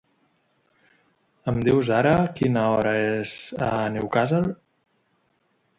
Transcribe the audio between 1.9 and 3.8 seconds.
ara quina hora és a